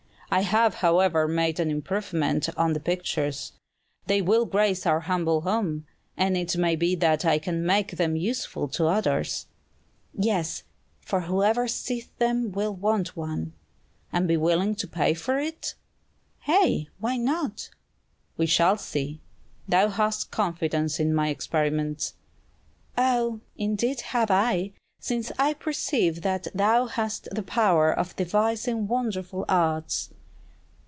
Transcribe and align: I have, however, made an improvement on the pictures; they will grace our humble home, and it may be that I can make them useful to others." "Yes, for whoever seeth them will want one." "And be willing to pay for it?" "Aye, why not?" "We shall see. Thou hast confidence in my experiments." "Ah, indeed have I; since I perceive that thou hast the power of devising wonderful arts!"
I 0.33 0.43
have, 0.43 0.75
however, 0.75 1.27
made 1.27 1.59
an 1.59 1.69
improvement 1.69 2.47
on 2.55 2.71
the 2.71 2.79
pictures; 2.79 3.51
they 4.07 4.21
will 4.21 4.45
grace 4.45 4.85
our 4.85 5.01
humble 5.01 5.41
home, 5.41 5.85
and 6.15 6.37
it 6.37 6.55
may 6.55 6.77
be 6.77 6.95
that 6.95 7.25
I 7.25 7.37
can 7.37 7.65
make 7.65 7.97
them 7.97 8.15
useful 8.15 8.69
to 8.69 8.85
others." 8.87 9.47
"Yes, 10.13 10.63
for 11.01 11.19
whoever 11.19 11.67
seeth 11.67 12.17
them 12.17 12.53
will 12.53 12.73
want 12.73 13.17
one." 13.17 13.51
"And 14.13 14.25
be 14.25 14.37
willing 14.37 14.73
to 14.75 14.87
pay 14.87 15.13
for 15.13 15.37
it?" 15.37 15.75
"Aye, 16.47 16.87
why 16.99 17.17
not?" 17.17 17.69
"We 18.37 18.45
shall 18.45 18.77
see. 18.77 19.19
Thou 19.67 19.89
hast 19.89 20.31
confidence 20.31 20.97
in 20.97 21.13
my 21.13 21.27
experiments." 21.27 22.13
"Ah, 22.97 23.39
indeed 23.57 23.99
have 23.99 24.31
I; 24.31 24.71
since 25.01 25.33
I 25.37 25.53
perceive 25.55 26.21
that 26.21 26.47
thou 26.55 26.85
hast 26.85 27.27
the 27.33 27.43
power 27.43 27.91
of 27.91 28.15
devising 28.15 28.87
wonderful 28.87 29.43
arts!" 29.49 30.09